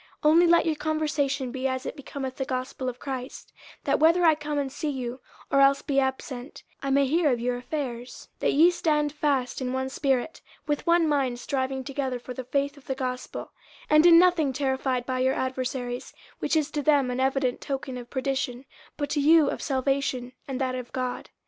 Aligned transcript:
50:001:027 0.23 0.29
Only 0.31 0.47
let 0.47 0.65
your 0.65 0.75
conversation 0.77 1.51
be 1.51 1.67
as 1.67 1.85
it 1.85 1.95
becometh 1.95 2.37
the 2.37 2.43
gospel 2.43 2.89
of 2.89 2.97
Christ: 2.97 3.53
that 3.83 3.99
whether 3.99 4.25
I 4.25 4.33
come 4.33 4.57
and 4.57 4.71
see 4.71 4.89
you, 4.89 5.21
or 5.51 5.61
else 5.61 5.83
be 5.83 5.99
absent, 5.99 6.63
I 6.81 6.89
may 6.89 7.05
hear 7.05 7.31
of 7.31 7.39
your 7.39 7.55
affairs, 7.57 8.27
that 8.39 8.51
ye 8.53 8.71
stand 8.71 9.13
fast 9.13 9.61
in 9.61 9.73
one 9.73 9.89
spirit, 9.89 10.41
with 10.65 10.87
one 10.87 11.07
mind 11.07 11.39
striving 11.39 11.83
together 11.83 12.17
for 12.17 12.33
the 12.33 12.45
faith 12.45 12.77
of 12.77 12.85
the 12.87 12.95
gospel; 12.95 13.41
50:001:028 13.41 13.49
And 13.97 14.05
in 14.07 14.17
nothing 14.17 14.53
terrified 14.53 15.05
by 15.05 15.19
your 15.19 15.35
adversaries: 15.35 16.15
which 16.39 16.55
is 16.55 16.71
to 16.71 16.81
them 16.81 17.11
an 17.11 17.19
evident 17.19 17.61
token 17.61 17.95
of 17.99 18.09
perdition, 18.09 18.65
but 18.97 19.11
to 19.11 19.19
you 19.19 19.51
of 19.51 19.61
salvation, 19.61 20.31
and 20.47 20.59
that 20.59 20.73
of 20.73 20.91
God. 20.93 21.29